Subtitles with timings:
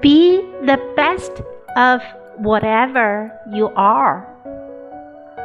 [0.00, 1.42] Be the best
[1.76, 2.00] of
[2.38, 4.26] whatever you are.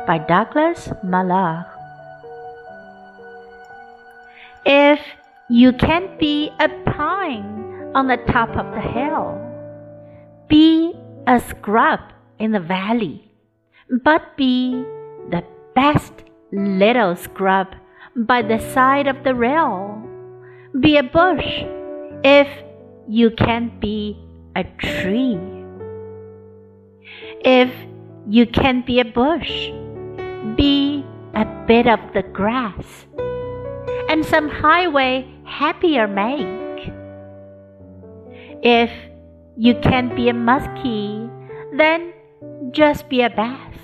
[0.08, 1.68] By Douglas Malloch.
[4.66, 5.00] If
[5.50, 9.40] you can't be a pine on the top of the hill,
[10.48, 10.94] be
[11.28, 12.00] a scrub
[12.40, 13.32] in the valley,
[14.04, 14.72] but be
[15.30, 15.44] the
[15.76, 16.14] best
[16.52, 17.68] little scrub
[18.18, 20.02] by the side of the rail.
[20.80, 21.63] Be a bush
[22.23, 22.48] if
[23.08, 24.17] you can't be
[24.55, 25.39] a tree.
[27.41, 27.72] If
[28.27, 29.70] you can't be a bush,
[30.55, 33.05] be a bit of the grass
[34.09, 36.94] and some highway happier make.
[38.63, 38.91] If
[39.55, 41.30] you can't be a muskie,
[41.77, 42.13] then
[42.72, 43.77] just be a bass.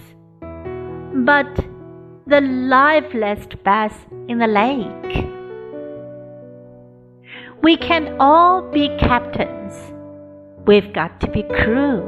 [1.26, 1.54] But
[2.26, 3.94] the liveliest bass
[4.28, 5.28] in the lake.
[7.62, 9.74] We can all be captains.
[10.66, 12.04] We've got to be crew.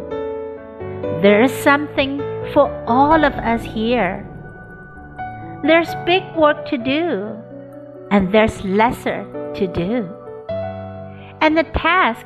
[1.22, 2.20] There's something
[2.54, 4.28] for all of us here.
[5.64, 7.36] There's big work to do
[8.12, 10.10] and there's lesser to do.
[11.42, 12.26] And the task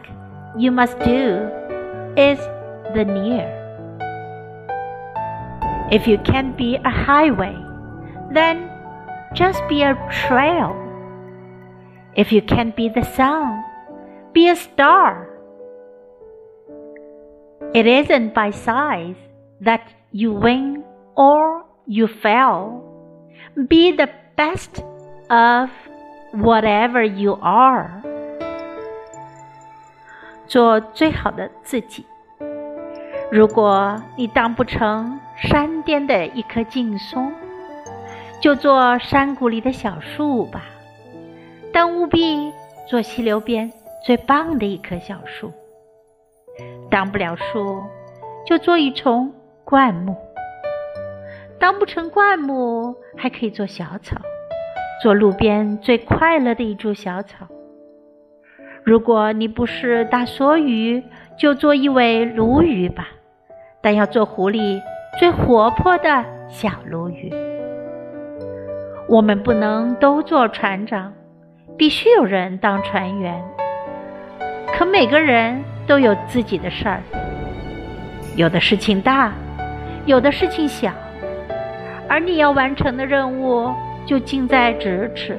[0.58, 1.50] you must do
[2.18, 2.40] is
[2.96, 3.56] the near.
[5.92, 7.58] If you can't be a highway,
[8.32, 8.69] then
[9.35, 9.95] just be a
[10.29, 10.75] trail.
[12.15, 13.63] If you can't be the sun,
[14.33, 15.29] be a star.
[17.73, 19.17] It isn't by size
[19.61, 19.81] that
[20.13, 20.85] you win
[21.17, 22.83] or you fail.
[23.69, 24.83] Be the best
[25.29, 25.71] of
[26.33, 28.03] whatever you are，
[30.47, 32.07] 做最好的自己。
[33.31, 37.33] 如果你当不成山巅的一棵劲松，
[38.42, 40.66] 就做山谷里的小树吧。
[41.72, 42.52] 但务必
[42.88, 43.72] 做溪流边
[44.06, 45.52] 最棒的一棵小树。
[46.90, 47.84] 当不了树，
[48.46, 49.32] 就做一丛
[49.64, 50.16] 灌木。
[51.60, 54.18] 当不成灌木，还可以做小草。
[55.02, 57.48] 做路边最快乐的一株小草。
[58.84, 61.04] 如果你不是大梭鱼，
[61.38, 63.08] 就做一尾鲈鱼吧。
[63.82, 64.82] 但要做湖里
[65.18, 67.32] 最活泼的小鲈鱼。
[69.10, 71.12] 我们不能都做船长，
[71.76, 73.44] 必须有人当船员。
[74.78, 77.02] 可每个人都有自己的事儿，
[78.36, 79.34] 有的事情大，
[80.06, 80.92] 有的事情小，
[82.08, 83.72] 而你要完成的任务。
[84.06, 85.38] 就近在咫尺。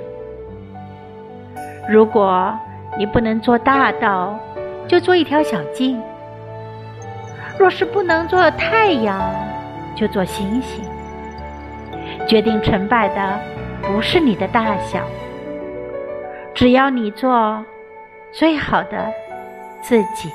[1.89, 2.57] 如果
[2.97, 4.39] 你不能做大道，
[4.87, 6.01] 就做一条小径；
[7.59, 9.21] 若是不能做太阳，
[9.97, 10.85] 就做星星。
[12.29, 13.41] 决定成败的
[13.83, 15.07] 不是你的大小，
[16.55, 17.65] 只要你做
[18.33, 19.13] 最好的
[19.81, 20.31] 自己。